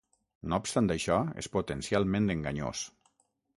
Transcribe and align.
No 0.53 0.57
obstant 0.63 0.89
això, 0.95 1.17
és 1.43 1.51
potencialment 1.57 2.35
enganyós. 2.37 2.85